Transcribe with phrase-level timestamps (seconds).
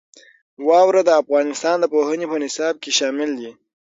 [0.67, 3.51] واوره د افغانستان د پوهنې په نصاب کې شامل دي.